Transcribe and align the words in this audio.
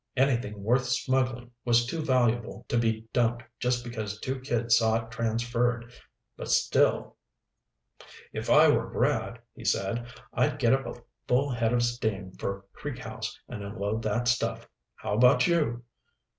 Anything 0.17 0.63
worth 0.63 0.85
smuggling 0.87 1.51
was 1.63 1.85
too 1.85 2.01
valuable 2.01 2.65
to 2.69 2.77
be 2.79 3.01
dumped 3.13 3.43
just 3.59 3.83
because 3.83 4.19
two 4.19 4.39
kids 4.39 4.75
saw 4.77 5.05
it 5.05 5.11
transferred. 5.11 5.93
But 6.35 6.49
still... 6.49 7.17
"If 8.33 8.49
I 8.49 8.67
were 8.67 8.87
Brad," 8.89 9.37
he 9.53 9.63
said, 9.63 10.07
"I'd 10.33 10.57
get 10.57 10.73
up 10.73 10.87
a 10.87 11.03
full 11.27 11.51
head 11.51 11.71
of 11.71 11.83
steam 11.83 12.31
for 12.31 12.65
Creek 12.73 12.97
House 12.97 13.39
and 13.47 13.63
unload 13.63 14.01
that 14.01 14.27
stuff. 14.27 14.67
How 14.95 15.13
about 15.13 15.45
you?" 15.45 15.83